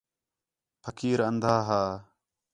پھقیر 0.81 1.19
اندھا 1.27 1.55
ہا 1.67 1.83